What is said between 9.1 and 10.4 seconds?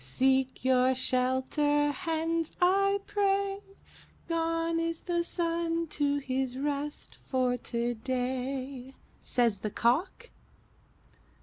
Says the Cock.'"